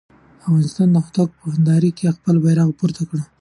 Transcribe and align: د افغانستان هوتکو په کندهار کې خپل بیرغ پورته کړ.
د 0.39 0.41
افغانستان 0.41 0.89
هوتکو 1.03 1.33
په 1.39 1.47
کندهار 1.53 1.83
کې 1.97 2.15
خپل 2.17 2.35
بیرغ 2.43 2.69
پورته 2.79 3.03
کړ. 3.09 3.17